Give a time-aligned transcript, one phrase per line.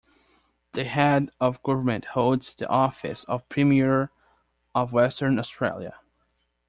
[0.71, 4.09] The head of government holds the office of Premier
[4.73, 5.99] of Western Australia.